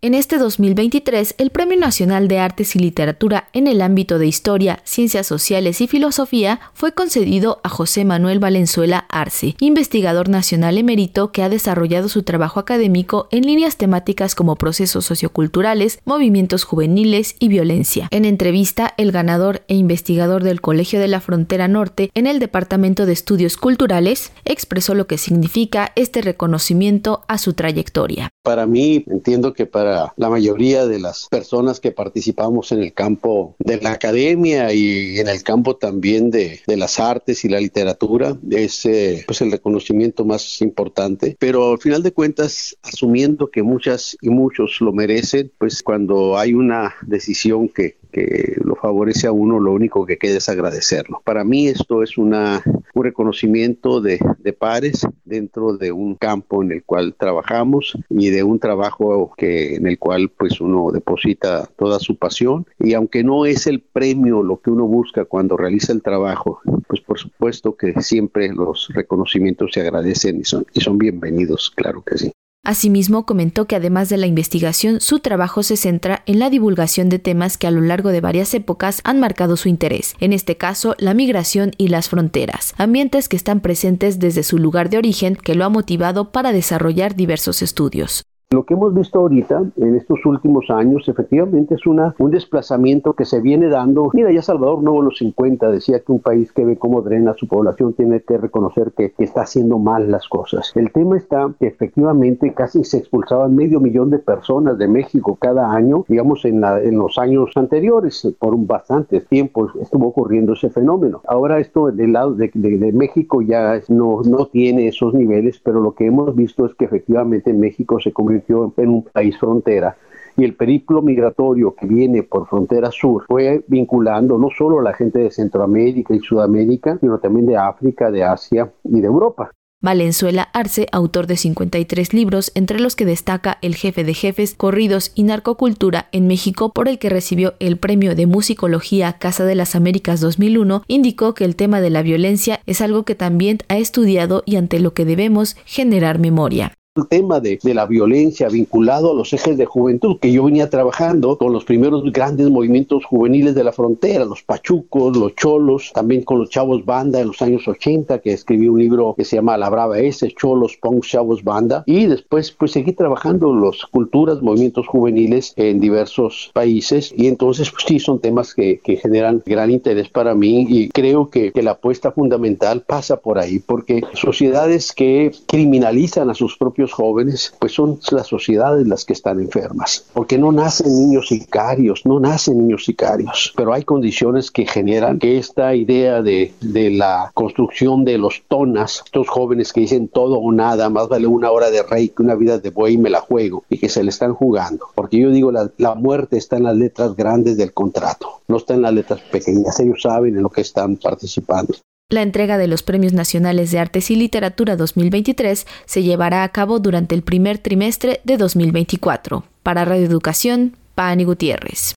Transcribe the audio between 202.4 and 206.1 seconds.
de los Premios Nacionales de Artes y Literatura 2023 se